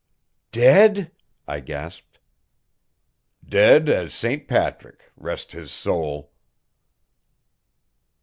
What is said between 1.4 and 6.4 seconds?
I gasped. "Dead as Saint Patrick rest his sowl!"